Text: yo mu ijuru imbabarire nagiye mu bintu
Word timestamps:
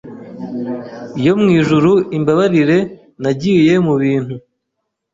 yo 1.25 1.33
mu 1.39 1.47
ijuru 1.59 1.91
imbabarire 2.17 2.77
nagiye 3.21 3.73
mu 3.85 3.93
bintu 4.01 4.35